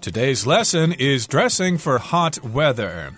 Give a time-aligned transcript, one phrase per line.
[0.00, 3.12] Today's lesson is dressing for hot weather.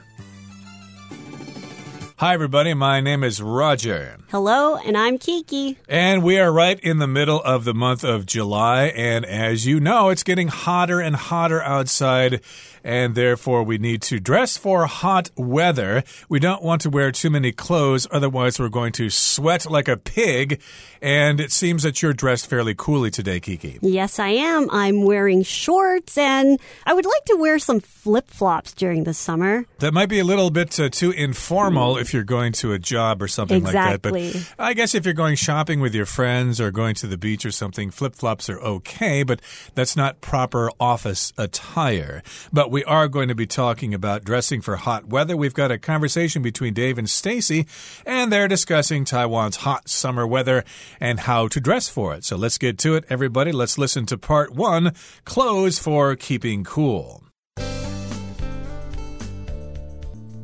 [2.17, 2.75] Hi, everybody.
[2.75, 4.19] My name is Roger.
[4.31, 5.79] Hello, and I'm Kiki.
[5.89, 8.87] And we are right in the middle of the month of July.
[8.87, 12.41] And as you know, it's getting hotter and hotter outside
[12.85, 16.05] and therefore we need to dress for hot weather.
[16.29, 19.97] We don't want to wear too many clothes, otherwise, we're going to sweat like a
[19.97, 20.61] pig.
[21.01, 23.79] And it seems that you're dressed fairly coolly today, Kiki.
[23.83, 24.71] Yes, I am.
[24.71, 29.67] I'm wearing shorts, and I would like to wear some flip flops during the summer.
[29.81, 33.21] That might be a little bit uh, too informal if you're going to a job
[33.21, 34.13] or something exactly.
[34.13, 34.55] like that.
[34.57, 37.45] But I guess if you're going shopping with your friends or going to the beach
[37.45, 39.41] or something, flip flops are okay, but
[39.75, 42.23] that's not proper office attire.
[42.53, 45.37] But we are going to be talking about dressing for hot weather.
[45.37, 47.67] We've got a conversation between Dave and Stacy,
[48.07, 50.65] and they're discussing Taiwan's hot summer weather
[50.99, 52.25] and how to dress for it.
[52.25, 53.53] So let's get to it, everybody.
[53.53, 54.95] Let's listen to part one
[55.27, 57.25] Clothes for Keeping Cool.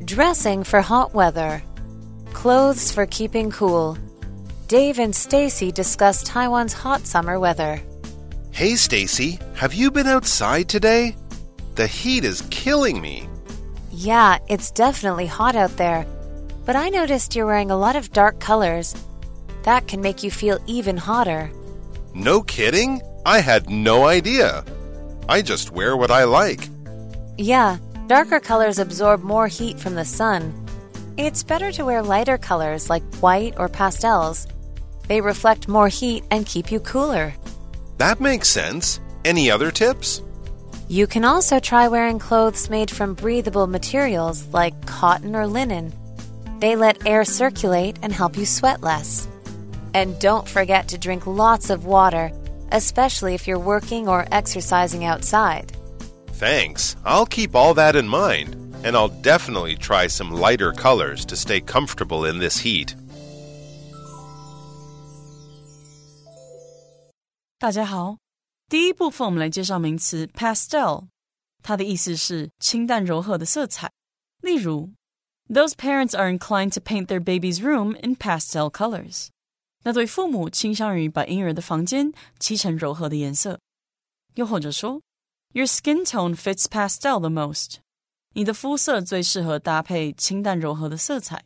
[0.05, 1.63] Dressing for hot weather.
[2.33, 3.97] Clothes for keeping cool.
[4.67, 7.81] Dave and Stacy discuss Taiwan's hot summer weather.
[8.51, 11.15] Hey Stacy, have you been outside today?
[11.79, 13.29] The heat is killing me.
[13.89, 16.05] Yeah, it's definitely hot out there.
[16.65, 18.93] But I noticed you're wearing a lot of dark colors.
[19.63, 21.49] That can make you feel even hotter.
[22.13, 23.01] No kidding?
[23.25, 24.65] I had no idea.
[25.29, 26.67] I just wear what I like.
[27.37, 27.77] Yeah,
[28.07, 30.53] darker colors absorb more heat from the sun.
[31.15, 34.49] It's better to wear lighter colors like white or pastels.
[35.07, 37.33] They reflect more heat and keep you cooler.
[37.99, 38.99] That makes sense.
[39.23, 40.21] Any other tips?
[40.88, 45.92] You can also try wearing clothes made from breathable materials like cotton or linen.
[46.60, 49.28] They let air circulate and help you sweat less.
[49.94, 52.32] And don't forget to drink lots of water,
[52.72, 55.72] especially if you're working or exercising outside.
[56.34, 56.96] Thanks.
[57.04, 61.60] I'll keep all that in mind, and I'll definitely try some lighter colors to stay
[61.60, 62.94] comfortable in this heat.
[67.64, 68.18] 大家好，
[68.68, 71.06] 第一部分，我们来介绍名词 pastel，
[71.62, 73.90] 它的意思是清淡柔和的色彩。
[74.40, 74.92] 例如，
[75.48, 79.28] Those parents are inclined to paint their baby's room in pastel colors。
[79.82, 83.60] 那对父母倾向于把婴儿的房间漆成柔和的颜色。
[84.34, 85.02] 又或者说，
[85.52, 87.76] Your skin tone fits pastel the most。
[88.32, 91.44] 你的肤色最适合搭配清淡柔和的色彩。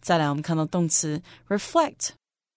[0.00, 2.10] 再来，我们看到动词 reflect，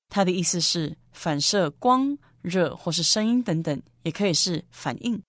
[0.09, 2.17] 它的意思是反射光。
[2.41, 5.21] 热或是声音等等，也可以是反应。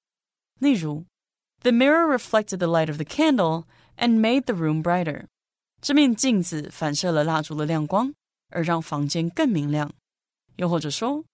[0.60, 1.04] 例如，
[1.60, 3.64] The mirror reflected the light of the candle
[3.96, 5.26] and made the room brighter。
[5.80, 8.14] 这面镜子反射了蜡烛的亮光，
[8.50, 9.92] 而让房间更明亮。
[10.56, 11.24] 又或者说，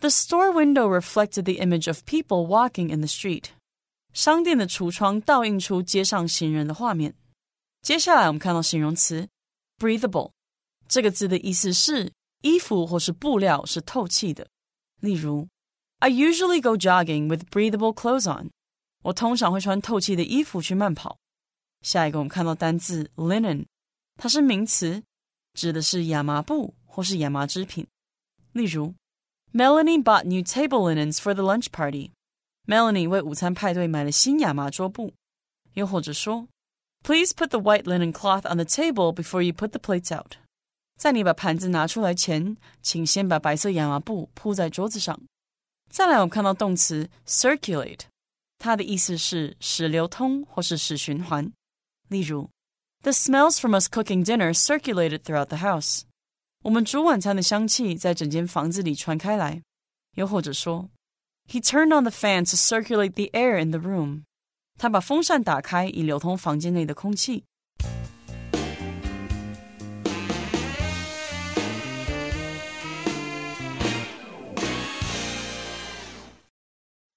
[0.00, 3.46] The store window reflected the image of people walking in the street。
[4.12, 7.14] 商店的橱窗倒映出街上行人的画面。
[7.82, 9.28] 接下来我们看到形容词
[9.78, 10.30] breathable，
[10.88, 12.12] 这个字的意思是
[12.42, 14.46] 衣服或是布料是透气的。
[15.00, 15.48] 例如，
[15.98, 18.50] I usually go jogging with breathable clothes on。
[19.02, 21.18] 我通常会穿透气的衣服去慢跑。
[21.82, 23.66] 下一个，我们看到单字 linen，
[24.16, 25.02] 它是名词，
[25.54, 27.86] 指的是亚麻布或是亚麻织品。
[28.52, 28.94] 例如，
[29.52, 35.12] Melanie bought new table linens for the lunch party。Melanie 为午餐派对买了新亚麻桌布。
[35.74, 36.46] 又或者说，
[37.02, 40.36] Please put the white linen cloth on the table before you put the plates out。
[40.96, 45.20] 在你把盘子拿出来前，请先把白色亚麻布铺在桌子上。
[45.90, 48.00] 再来，我们看到动词 circulate，
[48.58, 51.52] 它的意思是使流通或是使循环。
[52.08, 52.48] 例如，
[53.02, 56.02] The smells from us cooking dinner circulated throughout the house。
[56.62, 59.60] 我们煮晚餐的香气在整间房子里传开来。
[60.14, 60.88] 又或者说，
[61.48, 64.22] He turned on the fan to circulate the air in the room。
[64.78, 67.44] 他把风扇打开以流通房间内的空气。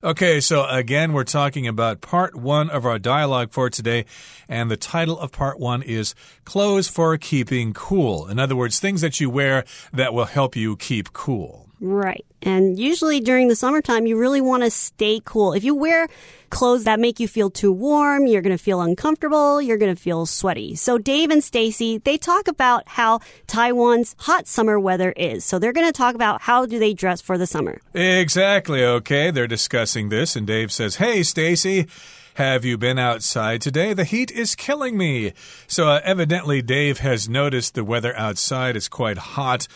[0.03, 4.07] Okay, so again, we're talking about part one of our dialogue for today,
[4.49, 6.15] and the title of part one is
[6.47, 8.27] Clothes for Keeping Cool.
[8.27, 11.70] In other words, things that you wear that will help you keep cool.
[11.81, 12.27] Right.
[12.43, 15.55] And usually during the summertime, you really want to stay cool.
[15.55, 16.09] If you wear
[16.51, 20.01] clothes that make you feel too warm, you're going to feel uncomfortable, you're going to
[20.01, 20.75] feel sweaty.
[20.75, 25.45] So Dave and Stacy, they talk about how Taiwan's hot summer weather is.
[25.45, 27.81] So they're going to talk about how do they dress for the summer.
[27.95, 28.85] Exactly.
[28.85, 29.31] Okay.
[29.31, 31.87] They're discussing this and Dave says, "Hey Stacy,
[32.35, 33.95] have you been outside today?
[33.95, 35.33] The heat is killing me."
[35.67, 39.67] So uh, evidently Dave has noticed the weather outside is quite hot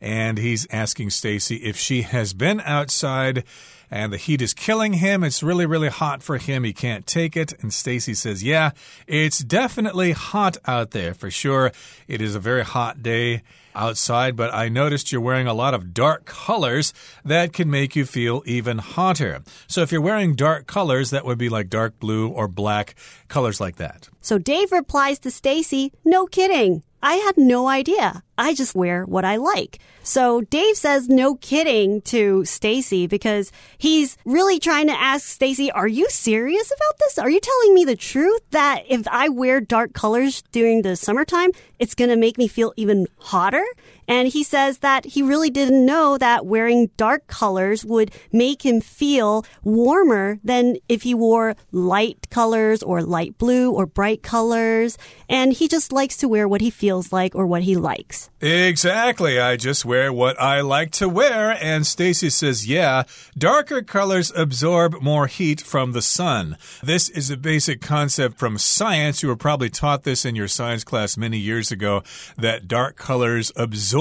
[0.00, 3.44] and he's asking Stacy if she has been outside
[3.90, 5.24] and the heat is killing him.
[5.24, 6.64] It's really, really hot for him.
[6.64, 7.52] He can't take it.
[7.60, 8.70] And Stacy says, Yeah,
[9.06, 11.72] it's definitely hot out there for sure.
[12.06, 13.42] It is a very hot day
[13.74, 16.92] outside, but I noticed you're wearing a lot of dark colors
[17.24, 19.42] that can make you feel even hotter.
[19.66, 22.94] So if you're wearing dark colors, that would be like dark blue or black,
[23.28, 24.08] colors like that.
[24.20, 26.82] So Dave replies to Stacy, "No kidding.
[27.02, 28.22] I had no idea.
[28.36, 34.16] I just wear what I like." So Dave says no kidding to Stacy because he's
[34.24, 37.18] really trying to ask Stacy, "Are you serious about this?
[37.18, 41.50] Are you telling me the truth that if I wear dark colors during the summertime,
[41.78, 43.64] it's going to make me feel even hotter?"
[44.10, 48.80] And he says that he really didn't know that wearing dark colors would make him
[48.80, 54.98] feel warmer than if he wore light colors or light blue or bright colors.
[55.28, 58.30] And he just likes to wear what he feels like or what he likes.
[58.40, 59.38] Exactly.
[59.38, 61.56] I just wear what I like to wear.
[61.62, 63.04] And Stacy says, yeah,
[63.38, 66.56] darker colors absorb more heat from the sun.
[66.82, 69.22] This is a basic concept from science.
[69.22, 72.02] You were probably taught this in your science class many years ago
[72.36, 73.99] that dark colors absorb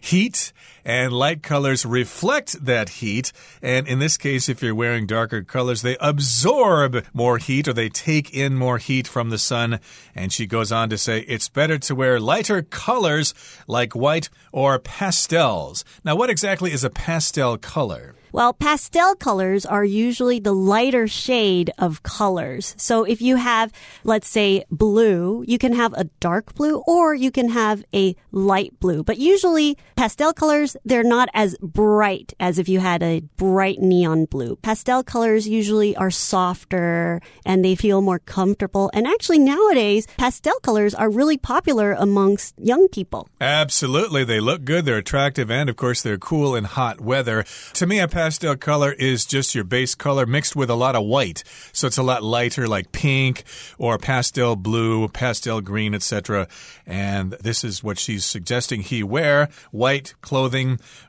[0.00, 0.52] heat
[0.84, 3.32] and light colors reflect that heat.
[3.62, 7.88] And in this case, if you're wearing darker colors, they absorb more heat or they
[7.88, 9.80] take in more heat from the sun.
[10.14, 13.34] And she goes on to say it's better to wear lighter colors
[13.66, 15.84] like white or pastels.
[16.04, 18.14] Now, what exactly is a pastel color?
[18.32, 22.74] Well, pastel colors are usually the lighter shade of colors.
[22.78, 23.70] So if you have,
[24.04, 28.80] let's say, blue, you can have a dark blue or you can have a light
[28.80, 29.04] blue.
[29.04, 34.26] But usually pastel colors, they're not as bright as if you had a bright neon
[34.26, 34.56] blue.
[34.56, 38.90] Pastel colors usually are softer and they feel more comfortable.
[38.94, 43.28] And actually nowadays, pastel colors are really popular amongst young people.
[43.40, 44.24] Absolutely.
[44.24, 47.44] They look good, they're attractive, and of course, they're cool in hot weather.
[47.74, 51.04] To me, a pastel color is just your base color mixed with a lot of
[51.04, 51.42] white.
[51.72, 53.44] So it's a lot lighter, like pink
[53.78, 56.48] or pastel blue, pastel green, etc.
[56.86, 60.61] And this is what she's suggesting he wear white clothing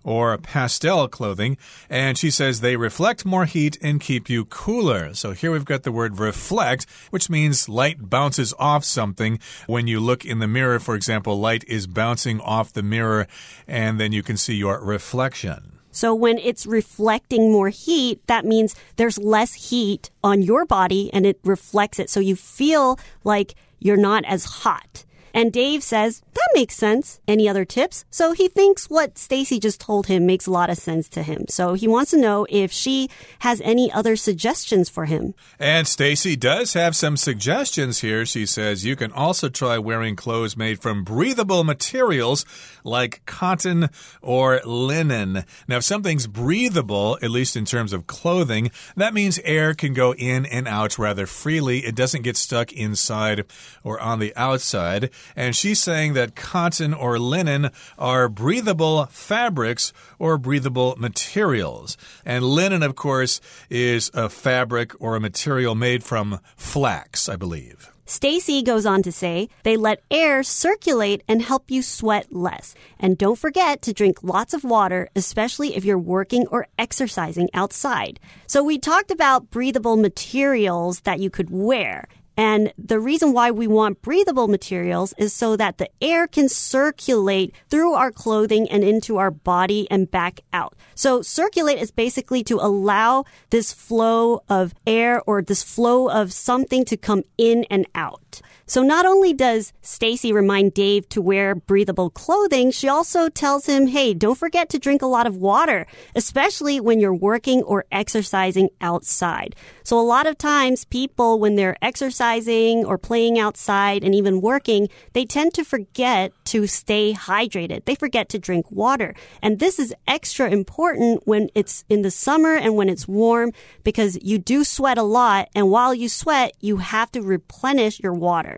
[0.03, 1.57] or pastel clothing.
[1.89, 5.13] And she says they reflect more heat and keep you cooler.
[5.13, 9.39] So here we've got the word reflect, which means light bounces off something.
[9.67, 13.27] When you look in the mirror, for example, light is bouncing off the mirror,
[13.67, 15.73] and then you can see your reflection.
[15.94, 21.23] So when it's reflecting more heat, that means there's less heat on your body and
[21.23, 22.09] it reflects it.
[22.09, 25.05] So you feel like you're not as hot.
[25.35, 26.23] And Dave says,
[26.53, 27.19] makes sense.
[27.27, 28.05] Any other tips?
[28.09, 31.45] So he thinks what Stacy just told him makes a lot of sense to him.
[31.50, 33.09] So he wants to know if she
[33.39, 35.33] has any other suggestions for him.
[35.59, 38.25] And Stacy does have some suggestions here.
[38.25, 42.45] She says you can also try wearing clothes made from breathable materials
[42.83, 43.89] like cotton
[44.21, 45.45] or linen.
[45.67, 50.13] Now, if something's breathable, at least in terms of clothing, that means air can go
[50.13, 51.79] in and out rather freely.
[51.85, 53.45] It doesn't get stuck inside
[53.83, 55.09] or on the outside.
[55.35, 61.98] And she's saying that cotton or linen are breathable fabrics or breathable materials.
[62.25, 67.90] And linen, of course, is a fabric or a material made from flax, I believe.
[68.06, 72.75] Stacy goes on to say they let air circulate and help you sweat less.
[73.00, 78.19] And don't forget to drink lots of water, especially if you're working or exercising outside.
[78.46, 82.10] So we talked about breathable materials that you could wear.
[82.36, 87.54] And the reason why we want breathable materials is so that the air can circulate
[87.70, 90.75] through our clothing and into our body and back out.
[90.96, 96.86] So circulate is basically to allow this flow of air or this flow of something
[96.86, 98.42] to come in and out.
[98.74, 103.86] So not only does Stacy remind Dave to wear breathable clothing, she also tells him,
[103.86, 108.72] "Hey, don't forget to drink a lot of water, especially when you're working or exercising
[108.82, 114.42] outside." So a lot of times people when they're exercising or playing outside and even
[114.42, 117.86] working, they tend to forget to stay hydrated.
[117.86, 119.13] They forget to drink water.
[119.44, 123.51] And this is extra important when it's in the summer and when it's warm
[123.84, 128.13] because you do sweat a lot and while you sweat, you have to replenish your
[128.13, 128.58] water.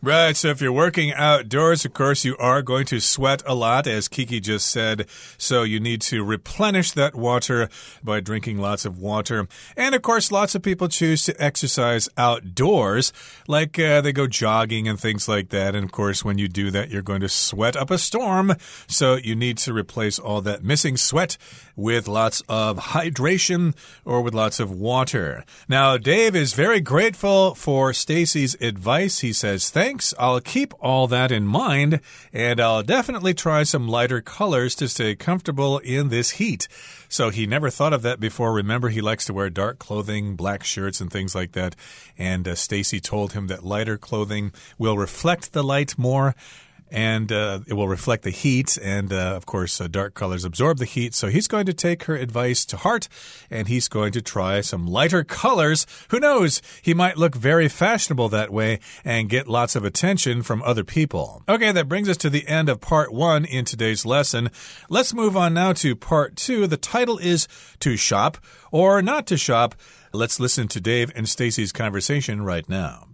[0.00, 0.36] Right.
[0.36, 4.06] So if you're working outdoors, of course, you are going to sweat a lot, as
[4.06, 5.08] Kiki just said.
[5.38, 7.68] So you need to replenish that water
[8.04, 9.48] by drinking lots of water.
[9.76, 13.12] And of course, lots of people choose to exercise outdoors,
[13.48, 15.74] like uh, they go jogging and things like that.
[15.74, 18.54] And of course, when you do that, you're going to sweat up a storm.
[18.86, 21.36] So you need to replace all that missing sweat
[21.74, 23.74] with lots of hydration
[24.04, 25.44] or with lots of water.
[25.68, 29.20] Now, Dave is very grateful for Stacy's advice.
[29.20, 30.12] He says, Thank thanks.
[30.18, 35.14] I'll keep all that in mind, and I'll definitely try some lighter colors to stay
[35.14, 36.68] comfortable in this heat.
[37.08, 38.52] So he never thought of that before.
[38.52, 41.74] Remember, he likes to wear dark clothing, black shirts, and things like that.
[42.18, 46.34] And uh, Stacy told him that lighter clothing will reflect the light more
[46.90, 48.78] and uh, it will reflect the heat.
[48.82, 51.14] And uh, of course, uh, dark colors absorb the heat.
[51.14, 53.08] So he's going to take her advice to heart
[53.50, 55.86] and he's going to try some lighter colors.
[56.10, 56.62] Who knows?
[56.82, 61.42] He might look very fashionable that way and get lots of attention from other people.
[61.48, 64.50] Okay, that brings us to the end of part one in today's lesson.
[64.88, 66.66] Let's move on now to part two.
[66.66, 67.48] The title is
[67.80, 68.38] To Shop
[68.70, 69.74] or Not to Shop.
[70.12, 73.07] Let's listen to Dave and Stacy's conversation right now.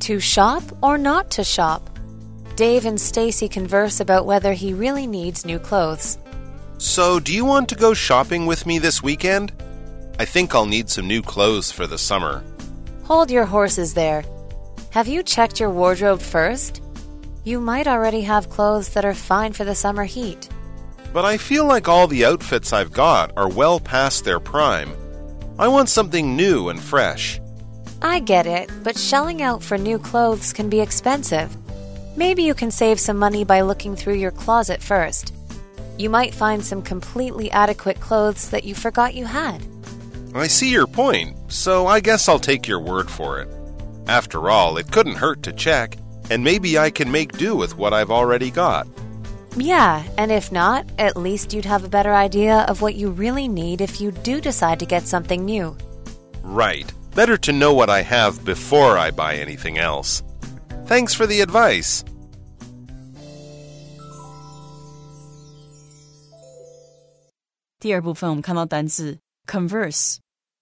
[0.00, 1.90] To shop or not to shop?
[2.56, 6.18] Dave and Stacy converse about whether he really needs new clothes.
[6.78, 9.52] So, do you want to go shopping with me this weekend?
[10.18, 12.42] I think I'll need some new clothes for the summer.
[13.04, 14.24] Hold your horses there.
[14.90, 16.82] Have you checked your wardrobe first?
[17.44, 20.48] You might already have clothes that are fine for the summer heat.
[21.12, 24.92] But I feel like all the outfits I've got are well past their prime.
[25.58, 27.40] I want something new and fresh.
[28.00, 31.56] I get it, but shelling out for new clothes can be expensive.
[32.16, 35.34] Maybe you can save some money by looking through your closet first.
[35.98, 39.64] You might find some completely adequate clothes that you forgot you had.
[40.34, 43.48] I see your point, so I guess I'll take your word for it.
[44.06, 45.96] After all, it couldn't hurt to check,
[46.30, 48.86] and maybe I can make do with what I've already got.
[49.56, 53.48] Yeah, and if not, at least you'd have a better idea of what you really
[53.48, 55.76] need if you do decide to get something new.
[56.42, 56.92] Right.
[57.17, 60.21] Better to know what I have before I buy anything else.
[60.87, 62.03] Thanks for the advice.
[67.79, 70.17] 第二部分我们看到单字 converse，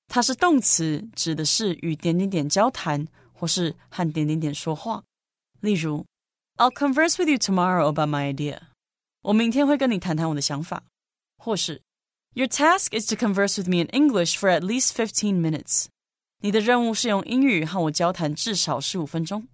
[0.08, 5.04] 它是动词，指的是与点点点交谈，或是和点点点说话。
[5.60, 6.06] 例如，
[6.58, 8.60] I'll converse with you tomorrow about my idea。
[9.22, 10.84] 我明天会跟你谈谈我的想法。
[11.38, 11.82] 或是，
[12.34, 15.86] Your task is to converse with me in English for at least fifteen minutes。
[16.47, 19.49] 你的任务是用英语和我交谈至少十五分钟。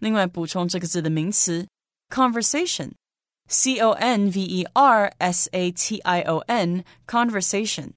[0.00, 1.66] 另外，补充这个字的名词
[2.10, 7.92] conversation，c o n v e r s a t i o n，conversation，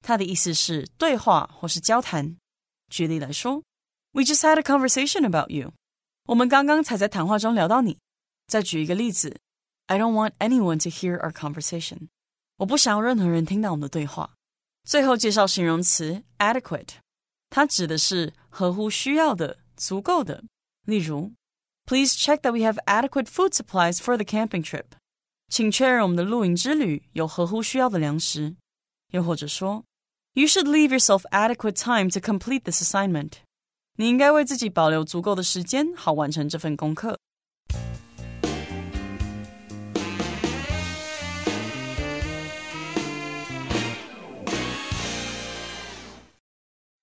[0.00, 2.38] 它的意思是对话或是交谈。
[2.88, 3.62] 举例来说
[4.12, 5.74] ，We just had a conversation about you。
[6.28, 7.98] 我们刚刚才在谈话中聊到你。
[8.46, 9.36] 再举一个例子
[9.88, 12.08] ，I don't want anyone to hear our conversation。
[12.56, 14.32] 我不想要任何人听到我们的对话。
[14.84, 17.04] 最后介绍形容词 adequate。
[17.49, 20.43] 它指的是合乎需要的、足够的。
[20.85, 21.33] 例如，
[21.85, 24.85] Please check that we have adequate food supplies for the camping trip。
[25.49, 28.55] 请确认我们的露营之旅有合乎需要的粮食。
[29.11, 29.83] 又或者说，
[30.33, 33.33] You should leave yourself adequate time to complete this assignment。
[33.97, 37.19] 你应该为自己保留足够的时间，好完成这份功课。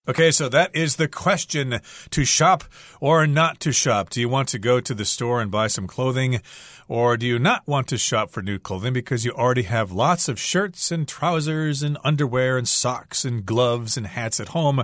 [0.05, 1.79] Okay, so that is the question
[2.09, 2.65] to shop
[2.99, 4.09] or not to shop.
[4.09, 6.41] Do you want to go to the store and buy some clothing?
[6.89, 10.27] Or do you not want to shop for new clothing because you already have lots
[10.27, 14.83] of shirts and trousers and underwear and socks and gloves and hats at home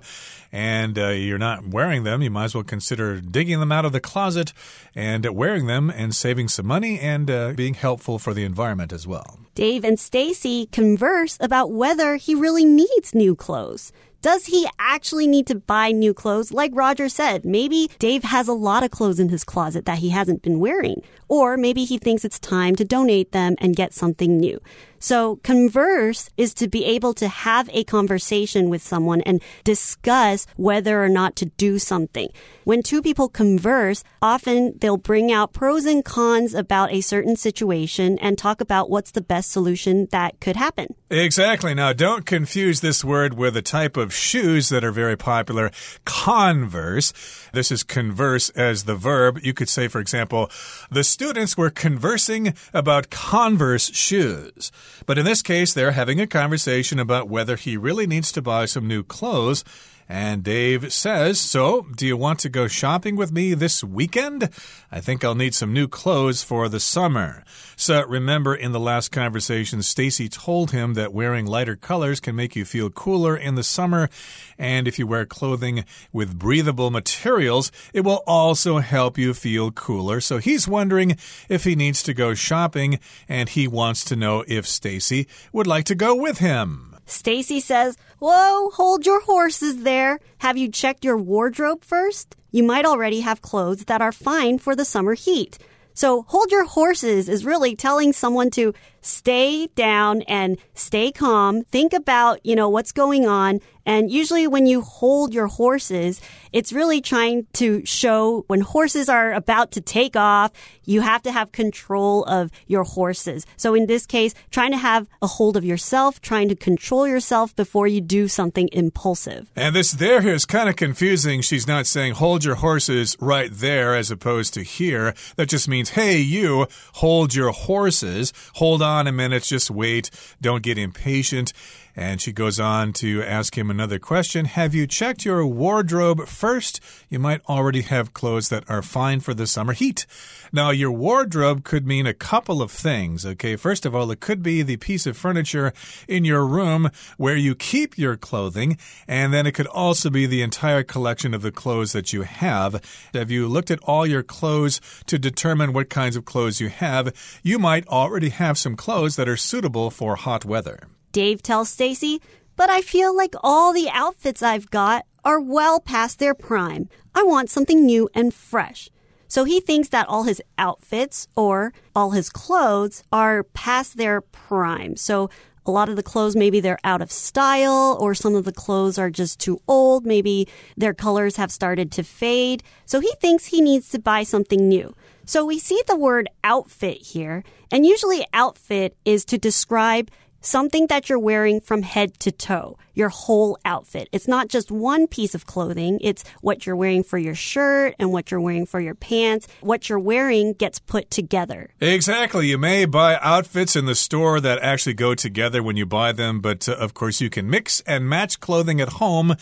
[0.54, 2.22] and uh, you're not wearing them?
[2.22, 4.54] You might as well consider digging them out of the closet
[4.96, 9.06] and wearing them and saving some money and uh, being helpful for the environment as
[9.06, 9.38] well.
[9.54, 13.92] Dave and Stacy converse about whether he really needs new clothes.
[14.22, 16.52] Does he actually need to buy new clothes?
[16.52, 20.10] Like Roger said, maybe Dave has a lot of clothes in his closet that he
[20.10, 21.04] hasn't been wearing.
[21.30, 24.60] Or maybe he thinks it's time to donate them and get something new.
[25.00, 31.04] So converse is to be able to have a conversation with someone and discuss whether
[31.04, 32.30] or not to do something.
[32.64, 38.20] When two people converse, often they'll bring out pros and cons about a certain situation
[38.20, 40.94] and talk about what's the best solution that could happen.
[41.10, 41.74] Exactly.
[41.74, 45.72] Now, don't confuse this word with a type of shoes that are very popular,
[46.06, 47.12] converse.
[47.54, 49.40] This is converse as the verb.
[49.42, 50.52] You could say, for example,
[50.92, 54.72] the students were conversing about Converse shoes.
[55.06, 58.66] But in this case, they're having a conversation about whether he really needs to buy
[58.66, 59.64] some new clothes.
[60.12, 64.50] And Dave says, So, do you want to go shopping with me this weekend?
[64.92, 67.44] I think I'll need some new clothes for the summer.
[67.76, 72.56] So, remember in the last conversation, Stacy told him that wearing lighter colors can make
[72.56, 74.10] you feel cooler in the summer.
[74.58, 80.22] And if you wear clothing with breathable materials, it will also help you feel cooler.
[80.22, 81.18] So, he's wondering
[81.50, 85.86] if he needs to go shopping, and he wants to know if Stacy would like
[85.86, 86.89] to go with him.
[87.10, 90.20] Stacy says, Whoa, hold your horses there.
[90.40, 92.36] Have you checked your wardrobe first?
[92.52, 95.58] You might already have clothes that are fine for the summer heat.
[95.94, 101.64] So hold your horses is really telling someone to stay down and stay calm.
[101.66, 103.60] Think about, you know, what's going on.
[103.86, 109.34] And usually when you hold your horses, it's really trying to show when horses are
[109.34, 110.52] about to take off,
[110.84, 113.48] you have to have control of your horses.
[113.58, 117.56] So in this case, trying to have a hold of yourself, trying to control yourself
[117.56, 119.50] before you do something impulsive.
[119.56, 121.42] And this there here is kind of confusing.
[121.42, 125.16] She's not saying hold your horses right there as opposed to here.
[125.36, 130.10] That just means, hey, you hold your horses, hold on a minute, just wait,
[130.42, 131.54] don't get impatient.
[132.00, 136.80] And she goes on to ask him another question Have you checked your wardrobe first?
[137.10, 140.06] You might already have clothes that are fine for the summer heat.
[140.54, 143.58] Now, your wardrobe could mean a couple of things, okay?
[143.58, 145.74] First of all, it could be the piece of furniture
[146.08, 150.42] in your room where you keep your clothing, and then it could also be the
[150.42, 152.82] entire collection of the clothes that you have.
[153.14, 157.14] Have you looked at all your clothes to determine what kinds of clothes you have?
[157.44, 160.80] You might already have some clothes that are suitable for hot weather.
[161.12, 162.22] Dave tells Stacy,
[162.56, 166.90] but I feel like all the outfits I've got are well past their prime.
[167.16, 168.90] I want something new and fresh.
[169.28, 174.96] So he thinks that all his outfits or all his clothes are past their prime.
[174.96, 175.30] So
[175.66, 178.98] a lot of the clothes, maybe they're out of style, or some of the clothes
[178.98, 180.06] are just too old.
[180.06, 182.64] Maybe their colors have started to fade.
[182.86, 184.96] So he thinks he needs to buy something new.
[185.26, 190.10] So we see the word outfit here, and usually outfit is to describe
[190.42, 194.10] something that you're wearing from head to toe, your whole outfit.
[194.12, 196.00] It's not just one piece of clothing.
[196.02, 199.48] It's what you're wearing for your shirt and what you're wearing for your pants.
[199.62, 201.70] What you're wearing gets put together.
[201.80, 202.48] Exactly.
[202.48, 206.42] You may buy outfits in the store that actually go together when you buy them,
[206.42, 209.36] but uh, of course you can mix and match clothing at home.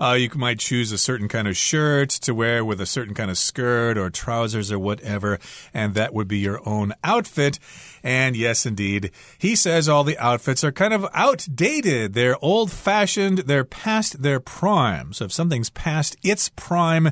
[0.00, 3.30] Uh, you might choose a certain kind of shirt to wear with a certain kind
[3.30, 5.38] of skirt or trousers or whatever,
[5.72, 7.58] and that would be your own outfit.
[8.04, 12.12] And yes, indeed, he says all the outfits are kind of outdated.
[12.12, 13.38] They're old fashioned.
[13.38, 15.14] They're past their prime.
[15.14, 17.10] So if something's past its prime,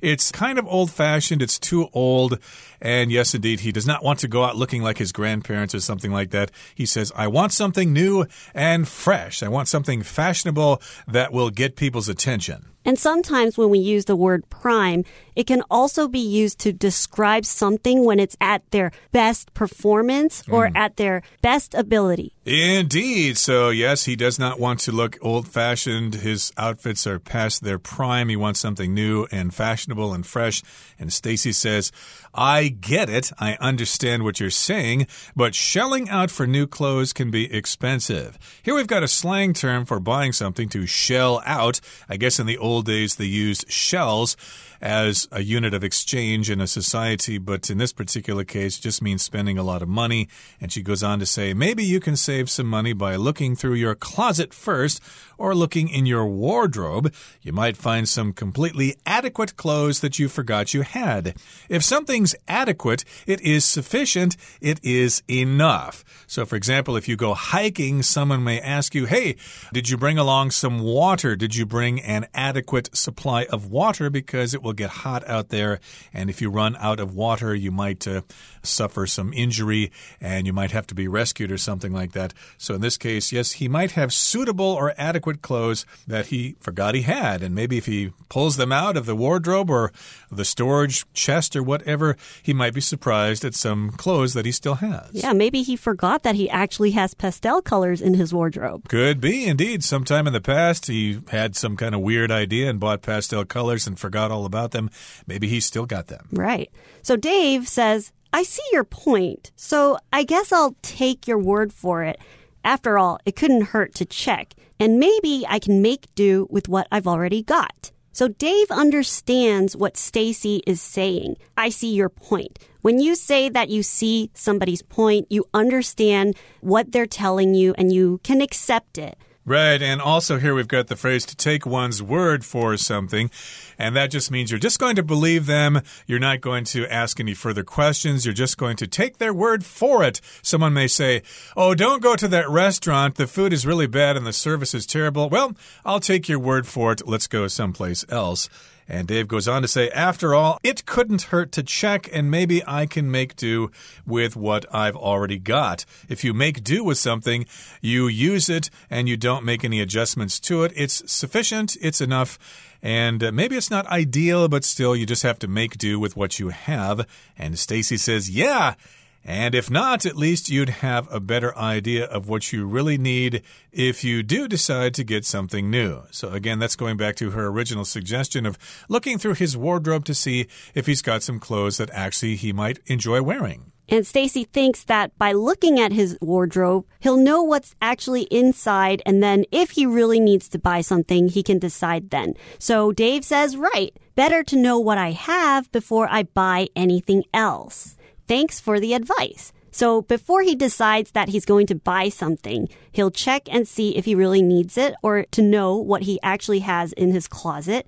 [0.00, 1.42] it's kind of old fashioned.
[1.42, 2.40] It's too old.
[2.80, 5.80] And yes, indeed, he does not want to go out looking like his grandparents or
[5.80, 6.50] something like that.
[6.74, 9.44] He says, I want something new and fresh.
[9.44, 12.66] I want something fashionable that will get people's attention.
[12.84, 17.44] And sometimes when we use the word prime, it can also be used to describe
[17.44, 20.76] something when it's at their best performance or mm.
[20.76, 22.34] at their best ability.
[22.44, 23.38] Indeed.
[23.38, 26.16] So, yes, he does not want to look old fashioned.
[26.16, 28.28] His outfits are past their prime.
[28.28, 30.62] He wants something new and fashionable and fresh.
[30.98, 31.92] And Stacy says,
[32.34, 33.30] I get it.
[33.38, 38.38] I understand what you're saying, but shelling out for new clothes can be expensive.
[38.62, 41.80] Here we've got a slang term for buying something to shell out.
[42.08, 44.36] I guess in the old days they used shells
[44.82, 49.22] as a unit of exchange in a society, but in this particular case, just means
[49.22, 50.28] spending a lot of money.
[50.60, 53.74] And she goes on to say, maybe you can save some money by looking through
[53.74, 55.00] your closet first
[55.38, 57.12] or looking in your wardrobe.
[57.42, 61.36] You might find some completely adequate clothes that you forgot you had.
[61.68, 66.04] If something's adequate, it is sufficient, it is enough.
[66.26, 69.36] So, for example, if you go hiking, someone may ask you, Hey,
[69.72, 71.36] did you bring along some water?
[71.36, 74.10] Did you bring an adequate supply of water?
[74.10, 75.80] Because it will will get hot out there,
[76.14, 78.22] and if you run out of water, you might uh,
[78.62, 82.32] suffer some injury and you might have to be rescued or something like that.
[82.56, 86.94] So, in this case, yes, he might have suitable or adequate clothes that he forgot
[86.94, 89.92] he had, and maybe if he pulls them out of the wardrobe or
[90.30, 94.76] the storage chest or whatever, he might be surprised at some clothes that he still
[94.76, 95.10] has.
[95.12, 98.88] Yeah, maybe he forgot that he actually has pastel colors in his wardrobe.
[98.88, 99.84] Could be, indeed.
[99.84, 103.86] Sometime in the past, he had some kind of weird idea and bought pastel colors
[103.86, 104.90] and forgot all about them.
[105.26, 106.28] Maybe he still got them.
[106.32, 106.70] Right.
[107.02, 109.52] So Dave says, I see your point.
[109.56, 112.18] So I guess I'll take your word for it.
[112.64, 114.54] After all, it couldn't hurt to check.
[114.80, 117.90] And maybe I can make do with what I've already got.
[118.12, 121.36] So Dave understands what Stacy is saying.
[121.56, 122.58] I see your point.
[122.82, 127.92] When you say that you see somebody's point, you understand what they're telling you and
[127.92, 129.16] you can accept it.
[129.44, 133.28] Right, and also here we've got the phrase to take one's word for something,
[133.76, 135.82] and that just means you're just going to believe them.
[136.06, 138.24] You're not going to ask any further questions.
[138.24, 140.20] You're just going to take their word for it.
[140.42, 141.22] Someone may say,
[141.56, 143.16] Oh, don't go to that restaurant.
[143.16, 145.28] The food is really bad and the service is terrible.
[145.28, 147.02] Well, I'll take your word for it.
[147.04, 148.48] Let's go someplace else.
[148.88, 152.62] And Dave goes on to say, after all, it couldn't hurt to check, and maybe
[152.66, 153.70] I can make do
[154.06, 155.84] with what I've already got.
[156.08, 157.46] If you make do with something,
[157.80, 160.72] you use it and you don't make any adjustments to it.
[160.74, 162.38] It's sufficient, it's enough.
[162.82, 166.16] And uh, maybe it's not ideal, but still, you just have to make do with
[166.16, 167.06] what you have.
[167.38, 168.74] And Stacy says, Yeah.
[169.24, 173.42] And if not, at least you'd have a better idea of what you really need
[173.70, 176.02] if you do decide to get something new.
[176.10, 178.58] So, again, that's going back to her original suggestion of
[178.88, 182.80] looking through his wardrobe to see if he's got some clothes that actually he might
[182.86, 183.72] enjoy wearing.
[183.88, 189.02] And Stacy thinks that by looking at his wardrobe, he'll know what's actually inside.
[189.04, 192.34] And then if he really needs to buy something, he can decide then.
[192.58, 197.96] So Dave says, right, better to know what I have before I buy anything else.
[198.32, 199.52] Thanks for the advice.
[199.72, 204.06] So before he decides that he's going to buy something, he'll check and see if
[204.06, 207.86] he really needs it or to know what he actually has in his closet.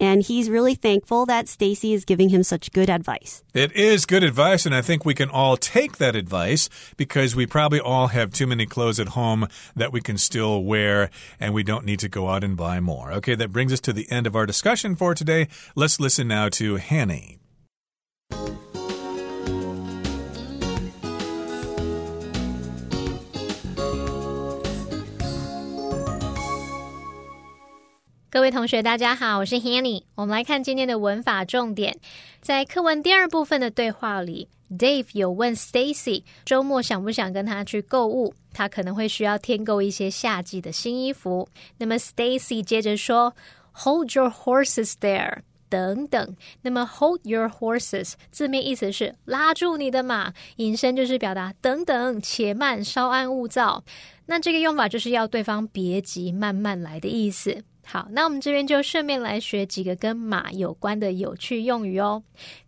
[0.00, 3.44] And he's really thankful that Stacy is giving him such good advice.
[3.54, 7.46] It is good advice, and I think we can all take that advice because we
[7.46, 11.62] probably all have too many clothes at home that we can still wear, and we
[11.62, 13.12] don't need to go out and buy more.
[13.12, 15.46] Okay, that brings us to the end of our discussion for today.
[15.76, 17.38] Let's listen now to Hanny.
[28.34, 30.02] 各位同学，大家好，我是 Hanny。
[30.16, 31.96] 我们来看今天的文法重点。
[32.40, 41.48] 在课文第二部分的对话里，Dave 有问 Stacy 周末想不想跟他去购物，他可能会需要添购一些夏季的新衣服。
[41.78, 43.32] 那么 Stacy 接着说
[43.70, 45.38] ：“Hold your horses there。”
[45.70, 46.36] 等等。
[46.60, 53.84] 那么 “hold your horses” 字面意思是拉住你的马，引申就是表达等等，且慢，稍安勿躁。
[54.26, 57.62] 那这个用法就是要对方别急，慢慢来的意思。
[57.84, 62.22] 好，那我们这边就顺便来学几个跟马有关的有趣用语哦。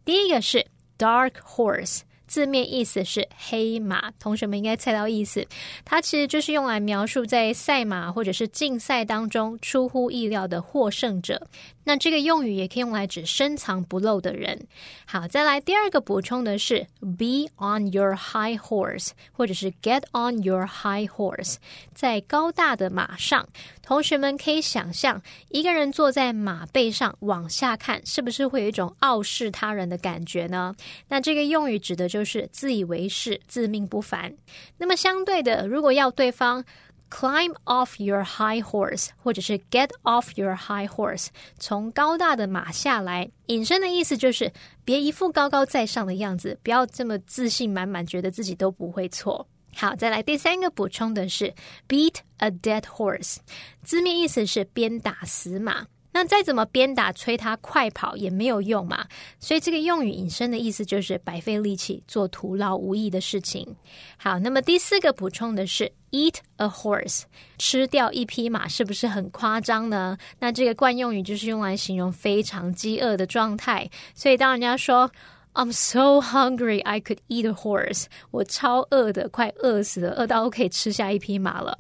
[0.05, 0.65] 第一个是
[0.99, 2.03] dark horse。
[2.29, 5.47] 字面意思是黑马，同学们应该猜到意思。
[5.85, 11.41] 它其实就是用来描述在赛马或者是竞赛当中出乎意料的获胜者。
[11.85, 14.61] 那这个用语也可以用来指深藏不露的人。
[15.05, 21.59] 好，再来第二个补充的是 be on your high horse，或者是 get on your high horse，
[21.95, 23.49] 在高大的马上。
[23.87, 30.75] 同学们可以想象，一个人坐在马背上往下看，是不是会有一种傲视他人的感觉呢？
[31.07, 34.35] 那这个用语指的就是自以为是、自命不凡。
[34.79, 36.65] 那么相对的，如果要对方
[37.09, 41.29] climb off your high horse，或者是 get off your high horse，
[41.61, 44.53] 从高大的马下来，引申的意思就是
[44.85, 49.47] 别一副高高在上的样子，不要这么自信满满，觉得自己都不会错。
[49.77, 51.53] 好，再来第三个补充的是
[51.87, 53.37] beat a dead horse，
[53.85, 55.87] 字面意思是鞭打死马。
[56.13, 59.07] 那再怎么鞭打、催他快跑也没有用嘛，
[59.39, 63.77] 所以这个用语引申的意思就是白费力气做徒劳无益的事情。
[64.17, 67.25] 好，那么第四个补充的是 eat a horse，
[67.59, 70.17] 吃掉一匹马是不是很夸张呢？
[70.39, 75.11] 那这个惯用语就是用来形容非常饥饿的状态，所以当人家说。
[75.57, 78.05] I'm so hungry, I could eat a horse.
[78.31, 81.79] 我超饿的，快饿死了，饿到可以吃下一匹马了。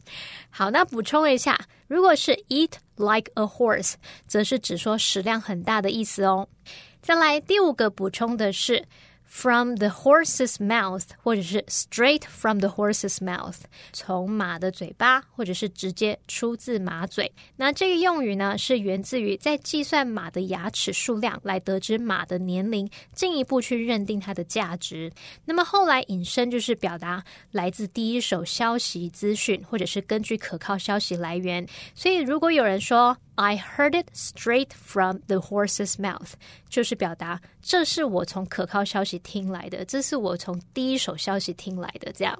[0.48, 3.94] 好，那补充一下，如果是 eat like a horse，
[4.26, 6.48] 则是指说食量很大的意思哦。
[7.02, 8.82] 再来第五个补充的是。
[9.28, 13.58] From the horse's mouth，或者是 straight from the horse's mouth，
[13.92, 17.30] 从马的嘴巴，或者是直接出自马嘴。
[17.56, 25.12] 那这个用语呢，是源自于在计算马的牙齿数量来得知马的年龄，进一步去认定它的价值。
[25.44, 31.66] 那么后来引申就是表达来自第一手消息资讯，或者是根据可靠消息来源。
[31.94, 36.32] 所以如果有人说，I heard it straight from the horse's mouth，
[36.68, 42.12] 就是表达这是我从可靠消息听来的，这是我从第一手消息听来的。
[42.12, 42.36] 这样，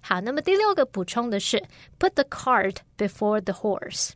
[0.00, 1.62] 好，那么第六个补充的是
[1.98, 4.10] ，put the cart before the horse。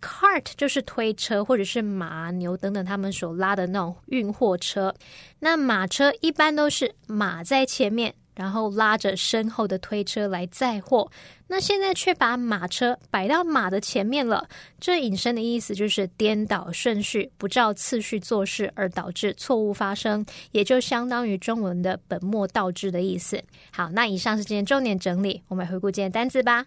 [0.00, 4.94] cart 就是推车或者是马、牛等等他们所拉的那种运货车。
[5.40, 8.14] 那马车一般都是马在前面。
[8.38, 11.10] 然后拉着身后的推车来载货，
[11.48, 14.48] 那现在却把马车摆到马的前面了。
[14.78, 23.42] 这引申的意思就是颠倒顺序、不照次序做事，而导致错误发生，也就相当于中文的本末倒置的意思。
[23.72, 26.64] 好，那以上是今天重点整理，我们回顾今天单词吧。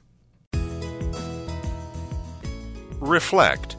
[3.00, 3.78] Reflect.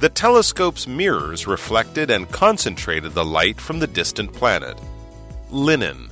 [0.00, 4.76] The telescope's mirrors reflected and concentrated the light from the distant planet.
[5.50, 6.10] Linen.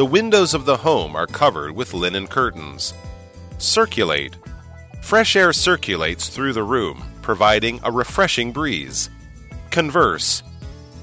[0.00, 2.94] The windows of the home are covered with linen curtains.
[3.58, 4.34] Circulate.
[5.02, 9.10] Fresh air circulates through the room, providing a refreshing breeze.
[9.70, 10.42] Converse.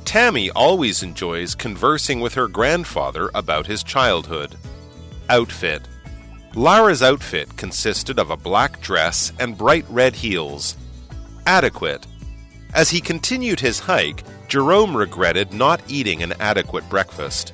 [0.03, 4.55] Tammy always enjoys conversing with her grandfather about his childhood.
[5.29, 5.87] Outfit.
[6.55, 10.75] Lara's outfit consisted of a black dress and bright red heels.
[11.45, 12.07] Adequate.
[12.73, 17.53] As he continued his hike, Jerome regretted not eating an adequate breakfast.